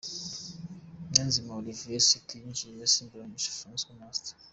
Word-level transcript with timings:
Niyonzima 1.07 1.57
Olivier 1.59 2.03
Sefu 2.09 2.33
yinjiye 2.41 2.81
asimbura 2.89 3.29
Mugisha 3.29 3.57
Francois 3.59 3.97
Master 4.01 4.35